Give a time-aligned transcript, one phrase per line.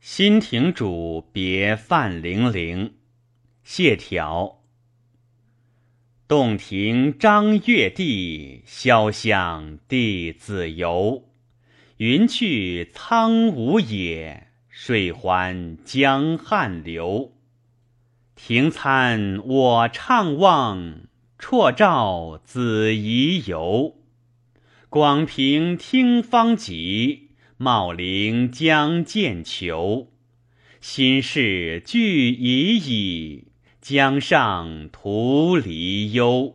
[0.00, 2.94] 新亭主别范零零，
[3.62, 4.62] 谢条。
[6.26, 11.28] 洞庭张月地，潇湘弟子游。
[11.98, 17.34] 云去苍梧野，水还江汉流。
[18.34, 21.02] 庭参我怅望，
[21.38, 23.96] 绰照子怡游。
[24.88, 27.29] 广平听芳集。
[27.62, 30.08] 茂陵将见裘，
[30.80, 33.48] 心事俱已矣。
[33.82, 36.54] 江上徒离忧。